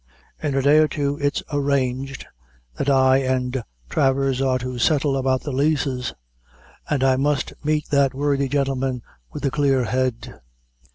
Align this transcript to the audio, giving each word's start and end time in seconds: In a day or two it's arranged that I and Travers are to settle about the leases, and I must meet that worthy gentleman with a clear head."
In 0.41 0.55
a 0.55 0.63
day 0.63 0.79
or 0.79 0.87
two 0.87 1.19
it's 1.21 1.43
arranged 1.53 2.25
that 2.79 2.89
I 2.89 3.17
and 3.17 3.63
Travers 3.87 4.41
are 4.41 4.57
to 4.57 4.79
settle 4.79 5.15
about 5.15 5.43
the 5.43 5.51
leases, 5.51 6.15
and 6.89 7.03
I 7.03 7.17
must 7.17 7.53
meet 7.63 7.87
that 7.91 8.15
worthy 8.15 8.47
gentleman 8.47 9.03
with 9.31 9.45
a 9.45 9.51
clear 9.51 9.83
head." 9.83 10.41